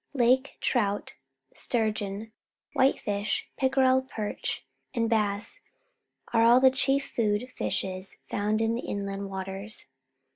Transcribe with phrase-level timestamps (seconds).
[0.15, 1.13] Lake trout,
[1.53, 2.31] sturgeon,
[2.73, 5.61] whitefish, pick erel, perch, and bass
[6.33, 9.85] are the cliief food fishes found in the inland waters.